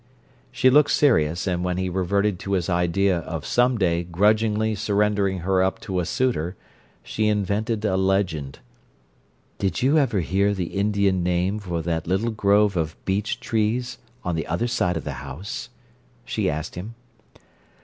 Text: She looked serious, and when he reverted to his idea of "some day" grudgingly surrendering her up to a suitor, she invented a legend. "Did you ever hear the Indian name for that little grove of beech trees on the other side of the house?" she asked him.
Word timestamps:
She 0.51 0.71
looked 0.71 0.89
serious, 0.89 1.45
and 1.45 1.63
when 1.63 1.77
he 1.77 1.87
reverted 1.87 2.39
to 2.39 2.53
his 2.53 2.69
idea 2.71 3.19
of 3.19 3.45
"some 3.45 3.77
day" 3.77 4.03
grudgingly 4.03 4.73
surrendering 4.73 5.41
her 5.41 5.61
up 5.61 5.79
to 5.81 5.99
a 5.99 6.07
suitor, 6.07 6.55
she 7.03 7.27
invented 7.27 7.85
a 7.85 7.95
legend. 7.95 8.57
"Did 9.59 9.83
you 9.83 9.99
ever 9.99 10.21
hear 10.21 10.55
the 10.55 10.73
Indian 10.73 11.21
name 11.21 11.59
for 11.59 11.83
that 11.83 12.07
little 12.07 12.31
grove 12.31 12.75
of 12.75 12.95
beech 13.05 13.39
trees 13.39 13.99
on 14.25 14.33
the 14.35 14.47
other 14.47 14.65
side 14.65 14.97
of 14.97 15.03
the 15.03 15.13
house?" 15.21 15.69
she 16.25 16.49
asked 16.49 16.73
him. 16.73 16.95